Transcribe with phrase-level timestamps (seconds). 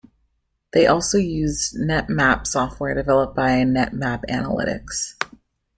[0.73, 5.13] They also used "NetMap" software developed by NetMap Analytics.